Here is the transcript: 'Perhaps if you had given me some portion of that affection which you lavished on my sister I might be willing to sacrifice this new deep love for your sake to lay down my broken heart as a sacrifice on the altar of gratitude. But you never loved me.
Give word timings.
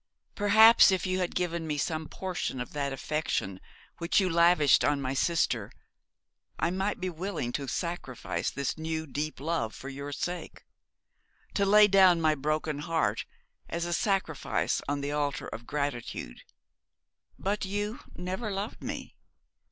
'Perhaps 0.33 0.89
if 0.91 1.05
you 1.05 1.19
had 1.19 1.35
given 1.35 1.67
me 1.67 1.77
some 1.77 2.09
portion 2.09 2.59
of 2.59 2.73
that 2.73 2.91
affection 2.91 3.61
which 3.99 4.19
you 4.19 4.27
lavished 4.27 4.83
on 4.83 4.99
my 4.99 5.13
sister 5.13 5.71
I 6.57 6.71
might 6.71 6.99
be 6.99 7.11
willing 7.11 7.51
to 7.51 7.67
sacrifice 7.67 8.49
this 8.49 8.79
new 8.79 9.05
deep 9.05 9.39
love 9.39 9.75
for 9.75 9.89
your 9.89 10.11
sake 10.11 10.65
to 11.53 11.65
lay 11.65 11.87
down 11.87 12.19
my 12.19 12.33
broken 12.33 12.79
heart 12.79 13.25
as 13.69 13.85
a 13.85 13.93
sacrifice 13.93 14.81
on 14.89 15.01
the 15.01 15.11
altar 15.11 15.47
of 15.49 15.67
gratitude. 15.67 16.41
But 17.37 17.63
you 17.65 17.99
never 18.15 18.49
loved 18.49 18.81
me. 18.81 19.15